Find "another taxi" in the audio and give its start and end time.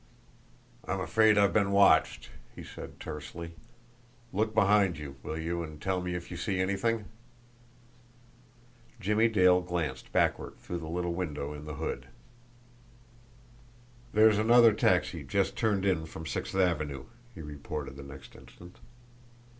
14.39-15.23